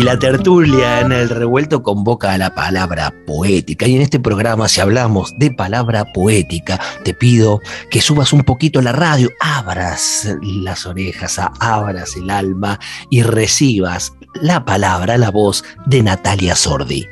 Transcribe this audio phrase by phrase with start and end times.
[0.00, 3.86] Y la tertulia en el revuelto convoca a la palabra poética.
[3.86, 7.60] Y en este programa, si hablamos de palabra poética, te pido
[7.90, 14.64] que subas un poquito la radio, abras las orejas, abras el alma y recibas la
[14.64, 17.04] palabra, la voz de Natalia Sordi.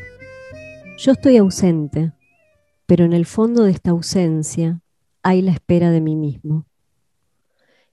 [0.97, 2.12] Yo estoy ausente,
[2.86, 4.80] pero en el fondo de esta ausencia
[5.23, 6.64] hay la espera de mí mismo.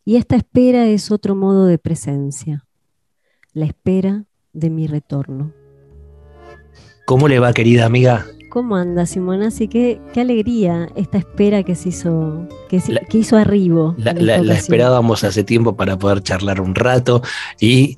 [0.06, 2.66] Y esta espera es otro modo de presencia,
[3.52, 4.24] la espera
[4.56, 5.54] de mi retorno.
[7.06, 8.26] ¿Cómo le va, querida amiga?
[8.50, 9.48] ¿Cómo anda, Simona?
[9.48, 13.94] Así que qué alegría esta espera que se hizo, que, hizo arribo.
[13.98, 17.22] La, la esperábamos hace tiempo para poder charlar un rato
[17.60, 17.98] y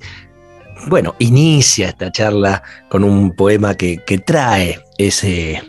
[0.88, 5.62] bueno, inicia esta charla con un poema que, que trae ese,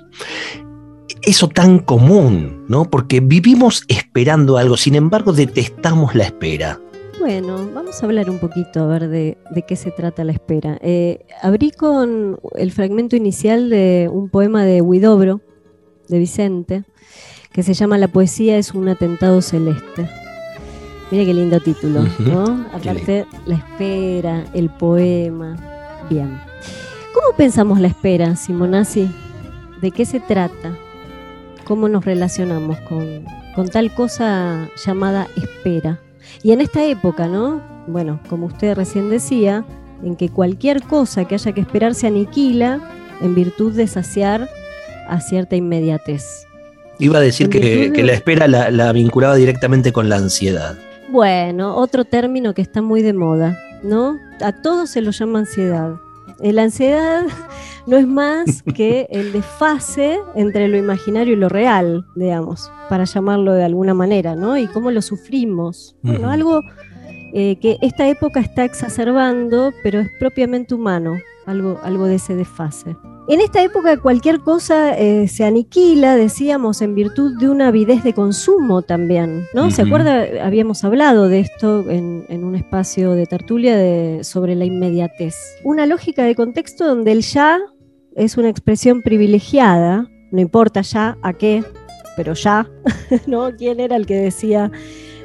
[1.24, 2.86] eso tan común, ¿no?
[2.86, 6.80] Porque vivimos esperando algo, sin embargo detestamos la espera.
[7.20, 10.80] Bueno, vamos a hablar un poquito a ver de, qué se trata la espera.
[10.82, 15.42] Eh, abrí con el fragmento inicial de un poema de Huidobro,
[16.08, 16.86] de Vicente,
[17.52, 20.10] que se llama La poesía es un atentado celeste.
[21.12, 22.66] Mira qué lindo título, ¿no?
[22.74, 25.58] Aparte, la espera, el poema.
[26.10, 26.40] Bien.
[27.14, 29.10] ¿Cómo pensamos la espera, Simonazzi?
[29.82, 30.78] ¿De qué se trata?
[31.66, 33.26] ¿Cómo nos relacionamos con,
[33.56, 36.00] con tal cosa llamada espera?
[36.44, 37.62] Y en esta época, ¿no?
[37.88, 39.66] Bueno, como usted recién decía,
[40.04, 42.80] en que cualquier cosa que haya que esperar se aniquila
[43.22, 44.50] en virtud de saciar
[45.08, 46.46] a cierta inmediatez.
[47.00, 50.78] Iba a decir que, la espera la, vinculaba directamente con la ansiedad.
[51.10, 54.18] Bueno, otro término que está muy de moda, ¿no?
[54.42, 55.96] A todos se lo llama ansiedad.
[56.42, 57.26] Eh, la ansiedad
[57.90, 63.54] no es más que el desfase entre lo imaginario y lo real, digamos, para llamarlo
[63.54, 64.58] de alguna manera, ¿no?
[64.58, 65.96] Y cómo lo sufrimos.
[66.02, 66.62] Bueno, algo
[67.34, 72.96] eh, que esta época está exacerbando, pero es propiamente humano, algo, algo de ese desfase.
[73.28, 78.14] En esta época cualquier cosa eh, se aniquila, decíamos, en virtud de una avidez de
[78.14, 79.70] consumo también, ¿no?
[79.70, 80.26] ¿Se acuerda?
[80.44, 85.36] Habíamos hablado de esto en, un espacio de tertulia de, sobre la inmediatez.
[85.64, 87.60] Una lógica de contexto donde el ya
[88.20, 91.64] es una expresión privilegiada, no importa ya a qué,
[92.18, 92.70] pero ya,
[93.28, 93.56] ¿no?
[93.56, 94.72] ¿Quién era el que decía,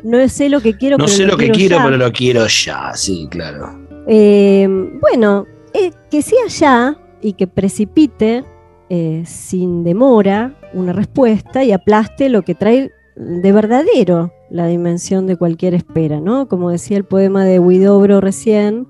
[0.04, 3.26] no sé lo que quiero, no sé lo, que quiero, pero lo quiero ya, sí,
[3.30, 3.80] claro.
[4.06, 4.68] Eh,
[5.00, 8.44] bueno, eh, que sea ya y que precipite
[8.90, 15.36] eh, sin demora una respuesta y aplaste lo que trae de verdadero la dimensión de
[15.36, 16.46] cualquier espera, ¿no?
[16.46, 18.86] Como decía el poema de Huidobro recién,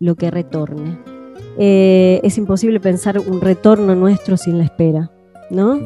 [0.00, 0.98] lo que retorne.
[1.58, 5.10] Eh, es imposible pensar un retorno nuestro sin la espera,
[5.50, 5.80] ¿no?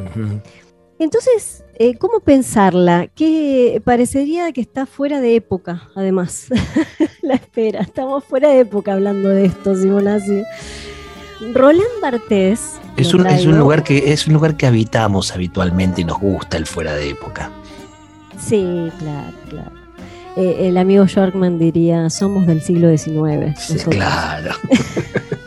[0.99, 3.09] Entonces, eh, ¿cómo pensarla?
[3.09, 6.49] Que parecería que está fuera de época, además,
[7.23, 7.81] la espera.
[7.81, 10.43] Estamos fuera de época hablando de esto, Simonazzi.
[11.55, 12.79] Roland Bartés.
[12.97, 16.57] Es un, es un, lugar que, es un lugar que habitamos habitualmente y nos gusta
[16.57, 17.51] el fuera de época.
[18.39, 19.73] Sí, claro, claro.
[20.37, 23.59] Eh, el amigo Shortman diría, somos del siglo XIX.
[23.59, 24.55] Sí, claro.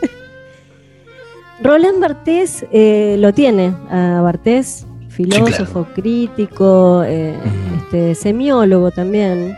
[1.66, 7.34] Roland Bartés eh, lo tiene, a Bartés, filósofo, crítico, eh,
[7.78, 9.56] este, semiólogo también.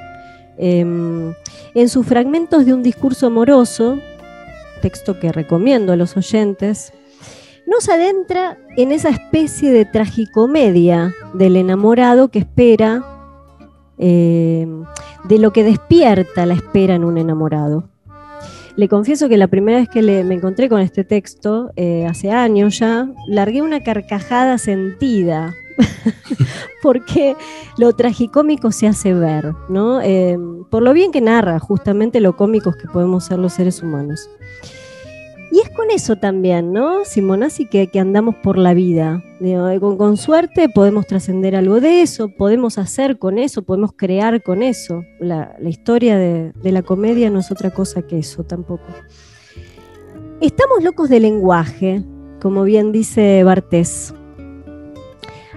[0.57, 1.35] Em,
[1.75, 3.99] en sus fragmentos de un discurso amoroso,
[4.81, 6.95] texto que recomiendo a los oyentes,
[7.67, 13.05] nos adentra en esa especie de tragicomedia del enamorado que espera,
[13.99, 14.67] eh,
[15.25, 17.85] de lo que despierta la espera en un enamorado.
[18.79, 22.79] Le confieso que la primera vez que me encontré con este texto, eh, hace años
[22.79, 25.53] ya, largué una carcajada sentida,
[26.83, 27.35] porque
[27.77, 30.01] lo tragicómico se hace ver, ¿no?
[30.01, 30.39] Eh,
[30.71, 34.31] por lo bien que narra justamente lo cómicos que podemos ser los seres humanos.
[35.51, 39.23] Y es con eso también, ¿no, Simonazzi, que, que andamos por la vida.
[39.81, 45.05] con, suerte podemos trascender algo de eso, podemos hacer con eso, podemos crear con eso.
[45.21, 48.85] La, historia de, la comedia no es otra cosa que eso tampoco.
[50.43, 52.03] Estamos locos de lenguaje,
[52.43, 54.15] como bien dice Bartés.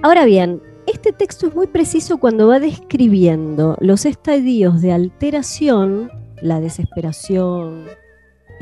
[0.02, 6.10] Ahora bien, este texto es muy preciso cuando va describiendo los estadios de alteración,
[6.42, 7.86] la desesperación,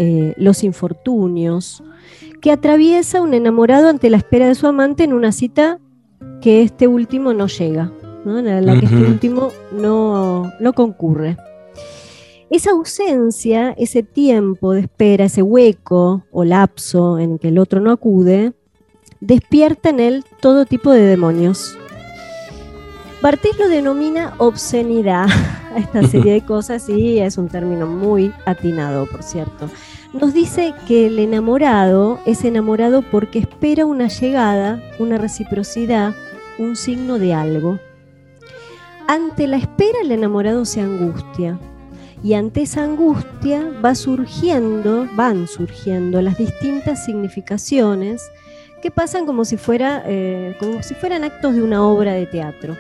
[0.01, 1.84] eh, los infortunios,
[2.40, 5.78] que atraviesa un enamorado ante la espera de su amante en una cita
[6.42, 7.92] que este último no llega,
[8.25, 11.36] en la que este último no, no concurre.
[12.50, 17.92] Esa ausencia, ese tiempo de espera, ese hueco o lapso en que el otro no
[17.92, 18.54] acude,
[19.19, 21.78] despierta en él todo tipo de demonios.
[23.21, 25.27] Bartés lo denomina obscenidad
[25.74, 29.69] a esta serie de cosas y es un término muy atinado, por cierto.
[30.13, 36.16] Nos dice que el enamorado es enamorado porque espera una llegada, una reciprocidad,
[36.57, 37.80] un signo de algo.
[39.07, 41.60] Ante la espera el enamorado se angustia,
[42.24, 48.22] y ante esa angustia va surgiendo, van surgiendo las distintas significaciones
[48.81, 52.77] que pasan como si, eh, como si fueran actos de una obra de teatro,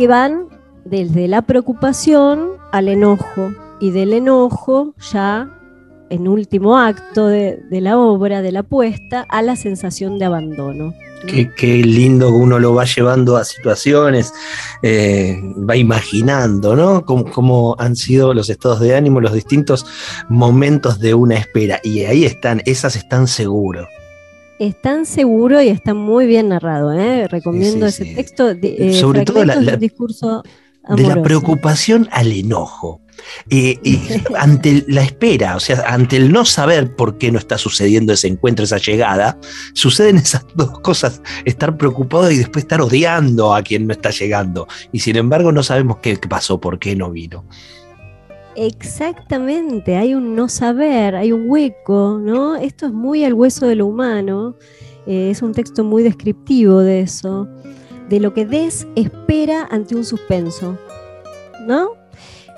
[0.00, 0.48] que van
[0.86, 5.50] desde la preocupación al enojo y del enojo ya
[6.08, 10.94] en último acto de, la obra, de la puesta, a la sensación de abandono.
[11.26, 14.32] Qué, lindo que uno lo va llevando a situaciones,
[14.82, 15.38] eh,
[15.68, 17.04] va imaginando, ¿no?
[17.04, 19.84] Cómo, han sido los estados de ánimo, los distintos
[20.30, 21.78] momentos de una espera.
[21.84, 23.86] Y ahí están, esas están seguros.
[24.60, 27.26] Están seguros y están muy bien narrado, ¿eh?
[27.28, 28.50] Recomiendo ese texto.
[28.50, 30.42] Eh, Sobre todo el discurso
[30.86, 33.00] de la preocupación al enojo.
[33.48, 33.78] Eh,
[34.38, 38.28] ante la espera, o sea, ante el no saber por qué no está sucediendo ese
[38.28, 39.38] encuentro, esa llegada,
[39.72, 44.68] suceden esas dos cosas, estar preocupado y después estar odiando a quien no está llegando.
[44.92, 47.46] Y sin embargo no sabemos qué pasó, por qué no vino.
[48.56, 52.56] Exactamente, hay un no saber, hay un hueco, ¿no?
[52.56, 54.56] Esto es muy al hueso de lo humano,
[55.06, 57.48] eh, es un texto muy descriptivo de eso,
[58.08, 60.76] de lo que desespera ante un suspenso,
[61.66, 61.90] ¿no?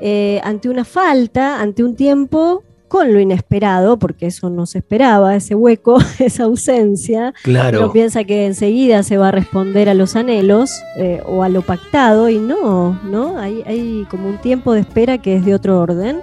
[0.01, 5.35] Eh, ante una falta, ante un tiempo con lo inesperado, porque eso no se esperaba,
[5.35, 7.33] ese hueco, esa ausencia.
[7.43, 7.79] Claro.
[7.79, 11.63] Uno piensa que enseguida se va a responder a los anhelos eh, o a lo
[11.63, 13.39] pactado, y no, ¿no?
[13.39, 16.21] Hay, hay, como un tiempo de espera que es de otro orden.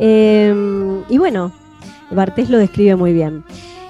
[0.00, 1.52] Em, y bueno,
[2.10, 3.44] Bartés lo describe muy bien.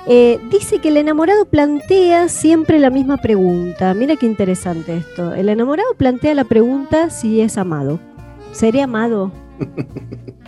[0.06, 3.94] Eh, dice que el enamorado plantea siempre la misma pregunta.
[3.94, 5.32] Mira qué interesante esto.
[5.32, 7.98] El enamorado plantea la pregunta si es amado
[8.52, 9.32] seré amado.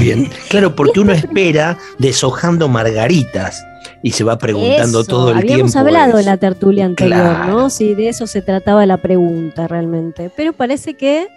[0.00, 3.64] Bien, claro, porque uno espera deshojando margaritas
[4.02, 5.52] y se va preguntando todo el tiempo.
[5.52, 7.70] Habíamos hablado en la tertulia anterior, ¿no?
[7.70, 10.30] Si de eso se trataba la pregunta realmente.
[10.36, 11.28] Pero parece que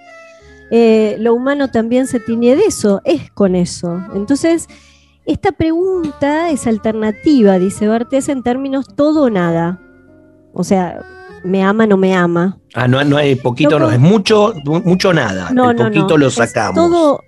[0.70, 4.02] eh, lo humano también se tiñe de eso, es con eso.
[4.14, 4.68] Entonces,
[5.26, 9.80] esta pregunta es alternativa, dice Bartés, en términos todo o nada.
[10.54, 11.06] O sea,
[11.44, 12.60] me ama, no me ama.
[12.74, 15.52] Ah, no, no hay poquito, no, es mucho, mucho nada.
[15.52, 16.76] No, el poquito lo sacamos.
[16.76, 17.22] todo,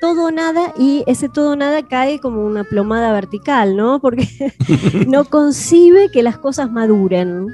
[0.00, 4.00] todo nada y ese todo nada cae como una plomada vertical, ¿no?
[4.00, 4.28] Porque
[5.06, 7.48] no concibe que las cosas maduren.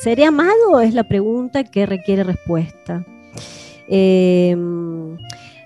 [0.00, 0.80] ¿Seré amado?
[0.80, 3.04] Es la pregunta que requiere respuesta.
[3.88, 5.16] Em,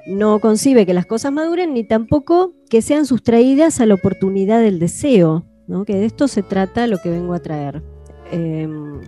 [0.06, 4.78] no concibe que las cosas maduren ni tampoco que sean sustraídas a la oportunidad del
[4.78, 5.84] deseo, ¿no?
[5.84, 7.82] que de esto se trata lo que vengo a traer.
[8.32, 9.00] Em,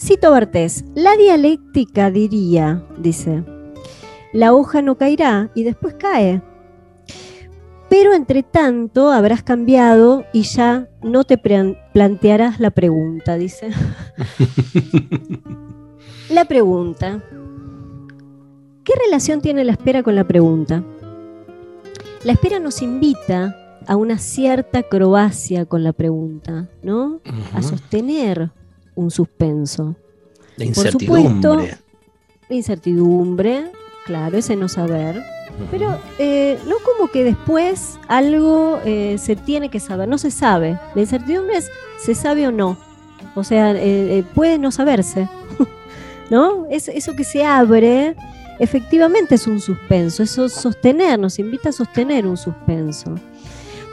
[0.00, 3.42] Cito Bartés, la dialéctica diría, dice,
[4.32, 6.42] la hoja no caerá y después cae.
[7.88, 13.70] Pero entre tanto habrás cambiado y ya no te plantearás la pregunta, dice.
[16.30, 17.22] la pregunta.
[18.84, 20.82] ¿Qué relación tiene la espera con la pregunta?
[22.24, 27.20] La espera nos invita a una cierta acrobacia con la pregunta, ¿no?
[27.54, 28.50] A sostener
[28.94, 29.96] un suspenso.
[30.56, 31.78] La incertidumbre.
[32.48, 33.72] la incertidumbre,
[34.08, 35.22] claro, ese no saber.
[35.70, 40.78] Pero eh, no como que después algo eh, se tiene que saber, no se sabe.
[40.94, 42.78] La incertidumbre es se sabe o no.
[43.34, 45.28] O sea, eh, puede no saberse.
[46.30, 46.66] ¿No?
[46.70, 48.16] Es, eso que se abre,
[48.58, 50.22] efectivamente es un suspenso.
[50.22, 53.14] Eso sostener, nos invita a sostener un suspenso.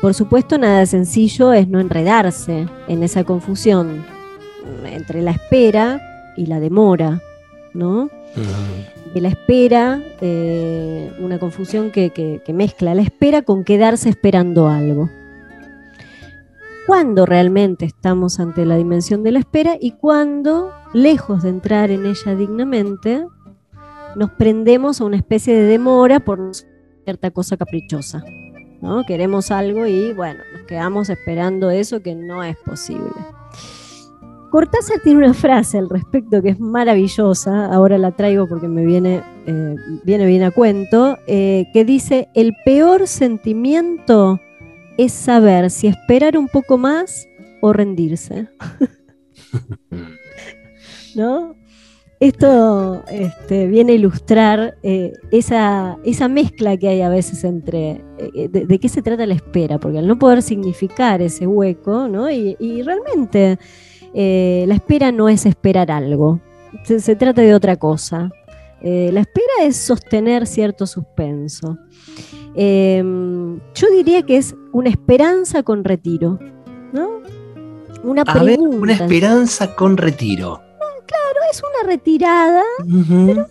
[0.02, 4.06] Por supuesto, nada sencillo es no enredarse en esa confusión
[4.86, 7.22] entre la espera y la demora,
[7.74, 8.10] ¿no?
[9.22, 15.10] La espera, eh, una confusión que, mezcla la espera con quedarse esperando algo.
[16.88, 22.06] ¿Cuándo realmente estamos ante la dimensión de la espera y cuándo, lejos de entrar en
[22.06, 23.26] ella dignamente,
[24.16, 26.52] nos prendemos a una especie de demora por
[27.04, 28.24] cierta cosa caprichosa?
[28.82, 29.04] ¿no?
[29.06, 33.10] Queremos algo y bueno, nos quedamos esperando eso que no es posible.
[34.56, 39.22] Cortázar tiene una frase al respecto que es maravillosa, ahora la traigo porque me viene,
[39.48, 44.40] eh, viene bien a cuento, eh, que dice, el peor sentimiento
[44.98, 47.28] es saber si esperar un poco más
[47.62, 48.48] o rendirse.
[51.16, 51.54] ¿No?
[52.20, 58.48] esto este, viene a ilustrar eh, esa, esa, mezcla que hay a veces entre eh,
[58.50, 62.32] de, qué se trata la espera, porque al no poder significar ese hueco, ¿no?
[62.32, 63.60] y, realmente
[64.16, 66.40] eh, la espera no es esperar algo,
[66.84, 68.32] se, trata de otra cosa.
[68.82, 71.78] la espera es sostener cierto suspenso.
[72.56, 76.40] Em, yo diría que es una esperanza con retiro,
[76.94, 77.22] ¿no?
[78.04, 78.24] Una,
[78.58, 80.62] una esperanza con retiro
[81.52, 82.64] es una retirada,
[83.26, 83.48] pero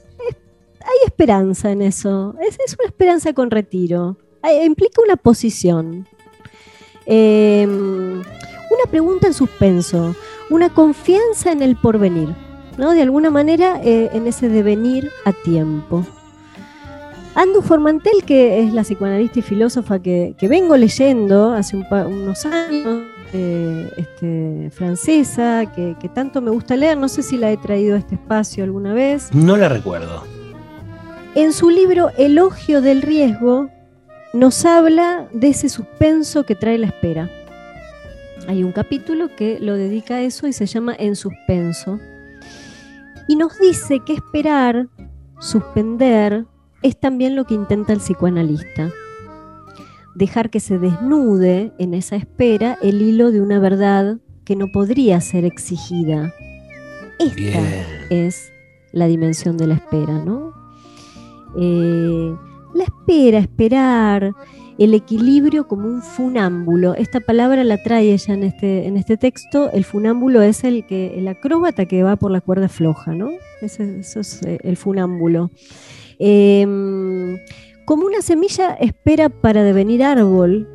[0.80, 2.35] hay esperanza en eso.
[2.40, 4.16] Es, una esperanza con retiro.
[4.64, 6.06] implica una posición.
[7.06, 10.14] Em, una pregunta en suspenso.
[10.50, 12.34] Una confianza en el porvenir.
[12.76, 12.92] ¿no?
[12.92, 16.04] De alguna manera eh, en ese devenir a tiempo.
[17.34, 23.90] Andu Formantel, que es la psicoanalista y filósofa que, vengo leyendo hace unos años, eh,
[23.96, 26.96] este, francesa que, tanto me gusta leer.
[26.96, 29.34] No sé si la he traído a este espacio alguna vez.
[29.34, 30.22] No la recuerdo.
[31.34, 33.68] En su libro Elogio del Riesgo
[34.32, 37.28] nos habla de ese suspenso que trae la espera.
[38.46, 41.98] Hay un capítulo que lo dedica a eso y se llama En suspenso.
[43.28, 44.88] Y nos dice que esperar,
[45.40, 46.46] suspender,
[46.82, 48.92] es también lo que intenta el psicoanalista
[50.14, 55.20] dejar que se desnude en esa espera el hilo de una verdad que no podría
[55.20, 56.32] ser exigida.
[57.18, 57.60] Esta
[58.10, 58.52] es
[58.92, 60.52] la dimensión de la espera, ¿no?
[61.56, 62.34] Eh,
[62.74, 64.32] la espera, esperar,
[64.78, 66.95] el equilibrio como un funámbulo.
[66.95, 69.71] Esta palabra la trae ella en este, en este texto.
[69.73, 73.31] El funámbulo es el, que, el acróbata que va por la cuerda floja, ¿no?
[73.61, 75.50] Eso es eh, el funámbulo.
[76.19, 76.66] Eh,
[77.85, 80.69] como una semilla espera para devenir árbol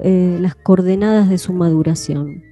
[0.00, 2.42] eh, las coordenadas de su maduración.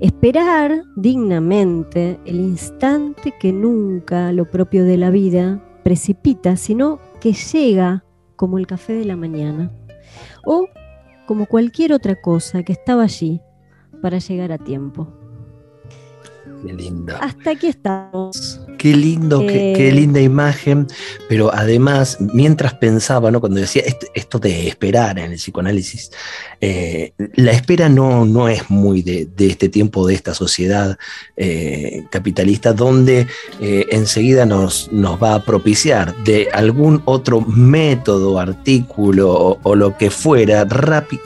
[0.00, 8.04] Esperar dignamente el instante que nunca lo propio de la vida precipita, sino que llega
[8.36, 9.72] como el café de la mañana
[10.44, 10.68] o
[11.26, 13.40] como cualquier otra cosa que estaba allí
[14.00, 15.17] para llegar a tiempo.
[16.64, 17.14] Qué lindo.
[17.20, 18.60] Hasta aquí estamos.
[18.78, 20.86] Qué lindo, qué, eh, linda imagen.
[21.28, 23.40] Pero además, mientras pensaba, ¿no?
[23.40, 23.82] cuando decía
[24.14, 26.12] esto, de esperar en el psicoanálisis,
[26.60, 30.96] eh, la espera no, no es muy de, este tiempo, de esta sociedad
[31.36, 33.26] eh, capitalista, donde
[33.60, 40.10] enseguida nos, nos va a propiciar de algún otro método, artículo o, o lo que
[40.10, 40.66] fuera,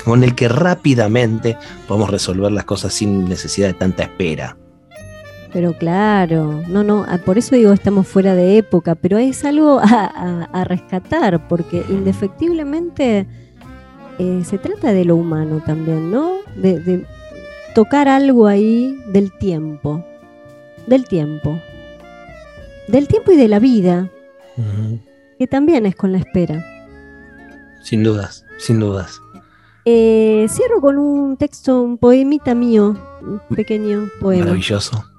[0.04, 4.56] con el que rápidamente podemos resolver las cosas sin necesidad de tanta espera.
[5.52, 9.80] Pero claro, no, no, ah, por eso digo estamos fuera de época, pero es algo
[9.82, 13.26] a, rescatar, porque indefectiblemente
[14.18, 16.32] eh, se trata de lo humano también, ¿no?
[16.56, 17.04] De,
[17.74, 20.04] tocar algo ahí del tiempo,
[20.86, 21.58] del tiempo,
[22.88, 24.10] del tiempo y de la vida,
[25.38, 26.64] que también es con la espera.
[27.82, 29.20] Sin dudas, sin dudas.
[29.84, 34.44] Eh, cierro con un texto, un poemita mío, un pequeño poema.
[34.44, 35.11] Maravilloso.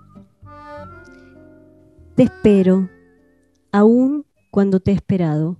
[2.16, 2.92] Te espero,
[3.72, 5.60] aún cuando te he esperado.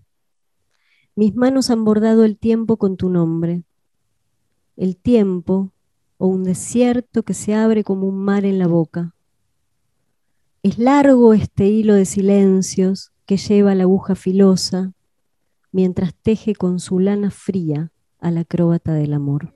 [1.16, 3.64] Mis manos han bordado el tiempo con tu nombre.
[4.76, 5.72] El tiempo,
[6.18, 9.16] o un desierto que se abre como un mar en la boca.
[10.62, 14.94] Es largo este hilo de silencios que lleva la aguja filosa
[15.72, 19.56] mientras teje con su lana fría al acróbata del amor.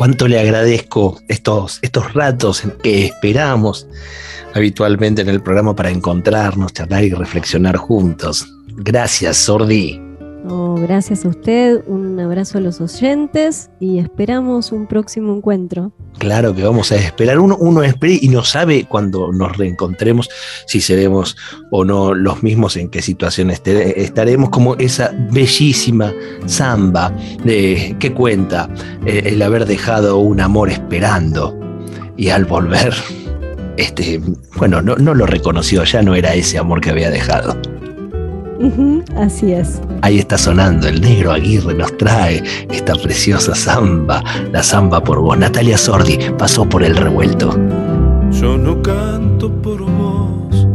[0.00, 3.86] Cuánto le agradezco estos, estos ratos que esperamos
[4.54, 8.46] habitualmente en el programa para encontrarnos, charlar y reflexionar juntos.
[8.68, 10.09] Gracias, Sordi.
[10.80, 15.92] Gracias a usted, un abrazo a los oyentes y esperamos un próximo encuentro.
[16.18, 20.28] Claro que vamos a esperar, uno, uno espera y no sabe cuando nos reencontremos
[20.66, 21.36] si seremos
[21.70, 26.12] o no los mismos, en qué situación estaremos, como esa bellísima
[26.46, 28.68] samba de, que cuenta
[29.06, 31.58] eh, el haber dejado un amor esperando
[32.16, 32.94] y al volver
[33.76, 34.20] este,
[34.56, 37.56] bueno, no, lo reconoció, ya no era ese amor que había dejado.
[39.16, 39.80] Así es.
[40.02, 45.38] Ahí está sonando, el negro Aguirre nos trae esta preciosa samba, la samba por vos.
[45.38, 47.50] Natalia Sordi pasó por el revuelto.
[48.30, 50.68] Yo no canto por vos,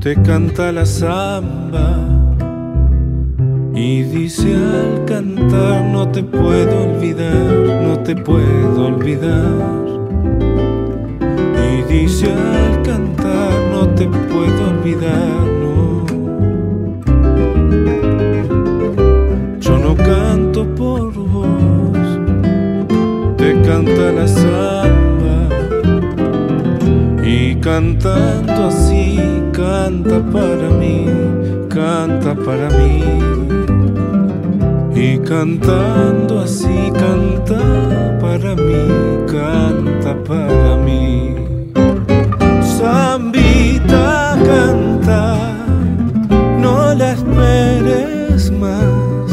[0.00, 1.98] te canta la samba.
[3.74, 9.86] Y dice al cantar, no te puedo olvidar, no te puedo olvidar
[11.88, 12.95] dice al cantar
[28.02, 29.18] cantando así,
[29.52, 31.06] canta para mí,
[31.68, 33.02] canta para mí.
[34.94, 37.58] Y cantando así, canta
[38.20, 38.86] para mí,
[39.26, 41.34] canta para mí.
[42.62, 45.36] Zambita canta,
[46.60, 49.30] no la esperes más.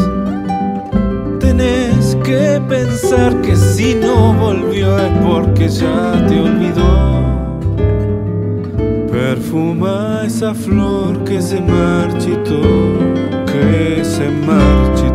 [1.40, 6.93] Tenés que pensar que si no volvió es porque ya te olvidó.
[9.54, 12.60] Perfuma esa flor que se marchitó,
[13.46, 15.13] que se marchitó.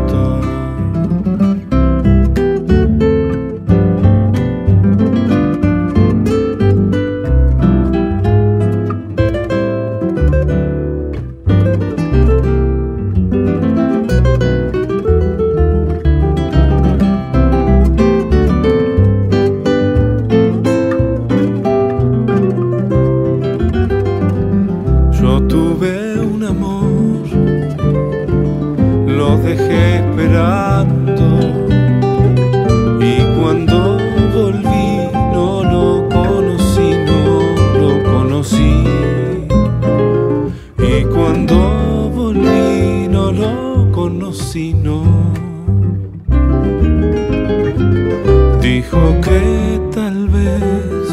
[48.79, 51.05] Dijo que tal vez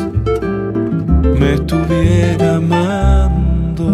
[1.40, 3.88] me estuviera amando.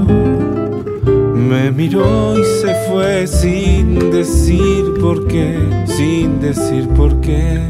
[1.34, 7.62] Me miró y se fue sin decir por qué, sin decir por qué.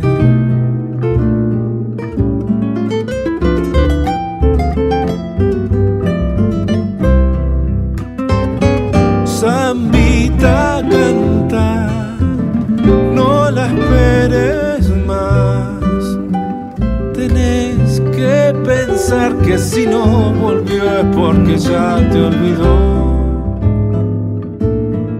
[19.43, 23.01] Que si no volvió es porque ya te olvidó.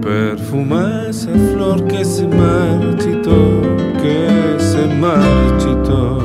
[0.02, 3.62] Perfuma esa flor que se marchitó,
[4.02, 6.20] que se marchitó.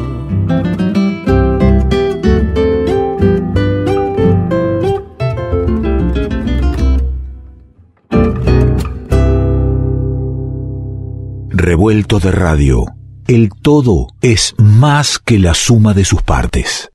[11.51, 12.85] Revuelto de radio.
[13.27, 16.91] El todo es más que la suma de sus partes.